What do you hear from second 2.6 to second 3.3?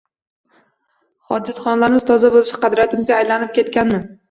qadriyatimizga